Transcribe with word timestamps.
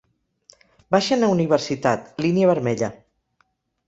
Baixen 0.95 1.25
a 1.27 1.29
Universitat, 1.33 2.07
línia 2.27 2.47
vermella. 2.53 2.91